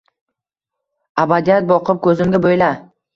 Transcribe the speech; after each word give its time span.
Abadiyat 1.23 1.67
boqib 1.73 1.99
ko’zimga 2.07 2.41
bo’yla 2.47 2.71